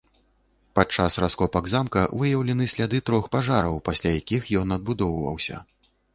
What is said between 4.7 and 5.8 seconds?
адбудоўваўся.